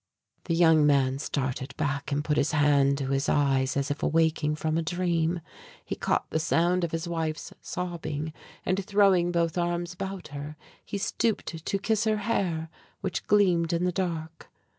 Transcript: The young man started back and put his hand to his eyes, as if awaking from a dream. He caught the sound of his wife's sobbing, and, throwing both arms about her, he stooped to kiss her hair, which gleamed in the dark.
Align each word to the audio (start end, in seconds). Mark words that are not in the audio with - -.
The 0.45 0.55
young 0.55 0.83
man 0.87 1.19
started 1.19 1.77
back 1.77 2.11
and 2.11 2.23
put 2.23 2.35
his 2.35 2.53
hand 2.53 2.97
to 2.97 3.09
his 3.09 3.29
eyes, 3.29 3.77
as 3.77 3.91
if 3.91 4.01
awaking 4.01 4.55
from 4.55 4.75
a 4.75 4.81
dream. 4.81 5.41
He 5.85 5.93
caught 5.95 6.27
the 6.31 6.39
sound 6.39 6.83
of 6.83 6.89
his 6.91 7.07
wife's 7.07 7.53
sobbing, 7.61 8.33
and, 8.65 8.83
throwing 8.83 9.31
both 9.31 9.59
arms 9.59 9.93
about 9.93 10.29
her, 10.29 10.57
he 10.83 10.97
stooped 10.97 11.63
to 11.63 11.77
kiss 11.77 12.05
her 12.05 12.17
hair, 12.17 12.71
which 13.01 13.27
gleamed 13.27 13.73
in 13.73 13.83
the 13.83 13.91
dark. 13.91 14.49